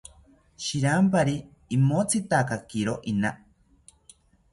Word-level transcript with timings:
Shirampari 0.67 1.35
imotzitakakiro 1.77 2.95
ina 3.11 3.29